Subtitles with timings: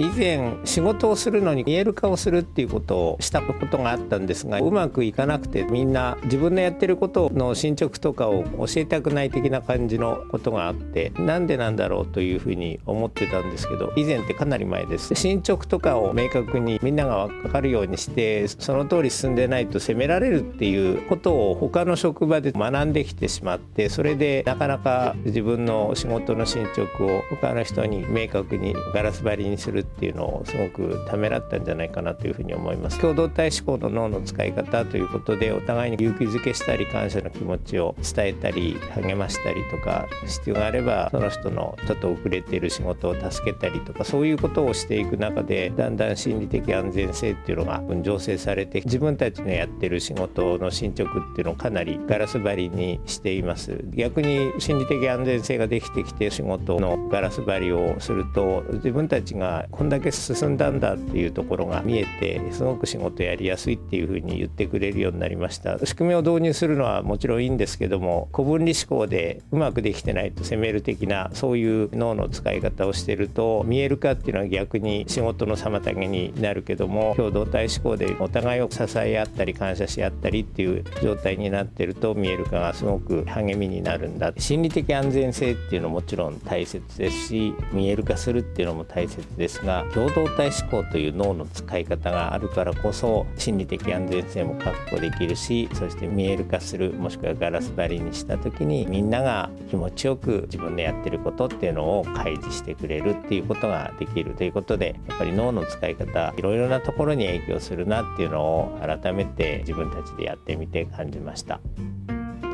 [0.00, 15.14] 以前仕事をするのに見える化をするっていうことをしたことがあったんですがうまくいかなくてみんな自分のやってることの進捗とかを教えたくない的な感じのことがあってなんでなんだろうというふうに思ってたんですけど以前ってかなり前です。
[15.14, 32.98] 進捗とかを明確にみんなが分かるようにしてその通り進んでないと責められるっていうことを他の職場で学んできてしまってそれでなかなか自分の仕事の進捗を他の人に明確にガラス張りにするっていうのをすごくためらったんじゃないかなというふうに思います。
[33.00, 53.80] 共同体思考の脳の使い方ということでお互いに勇気づけしたり感謝の気持ちを伝えたり励ましたりとか必要があればその人のちょっと遅れている仕事を助けたりとかそういうことをしていく中でだんだん心理的安全性っていうのが醸成されて自分たちのやってる仕事の進捗っていうのをかなりガラス張りにしています。
[53.90, 65.78] 逆に心理的安全性ができてきて仕事のガラス張りをすると自分たちがこんだけ進んだんだっていうところが見えてすごく仕事やりやすいっていうふうに言ってくれるようになりました。
[65.84, 84.32] 仕組みを導入するのはもちろんいいんですけども古分離思考でうまくできてないと責める的なそういう脳の使い方をしてると見える化っていうのは逆に仕事の妨げになるけども共同体思考でお互いを支え合ったり感謝し合ったりっていう状態になってると見える化がすごく励みになるんだ。
[84.36, 89.59] 心理的安全性っていうのももちろん大切ですし見える化するっていうのも大切です。
[89.64, 111.60] が共同体思考という脳の使い方があるからこそ心理的安全性も確保できるしそして見える化するもしくはガラス張りにした時にみんなが気持ちよく自分でやってることっていうのを開示してくれるっていうことができるということでやっぱり脳の使い方いろいろなところに影響するなっていうのを改めて自分たちでやってみて感じました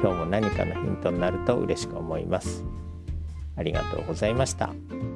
[0.02, 2.64] 今日も何かのヒントになると嬉しく思います
[3.56, 5.15] ありがとうございました。